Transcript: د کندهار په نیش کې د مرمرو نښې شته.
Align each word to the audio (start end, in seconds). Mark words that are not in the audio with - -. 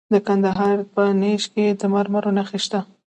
د 0.13 0.15
کندهار 0.27 0.77
په 0.93 1.03
نیش 1.21 1.43
کې 1.53 1.65
د 1.79 1.81
مرمرو 1.93 2.31
نښې 2.37 2.59
شته. 2.65 2.79